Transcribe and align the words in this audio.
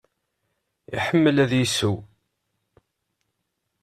Iḥemmel 0.95 1.35
ad 1.43 1.51
yesseww? 1.59 1.97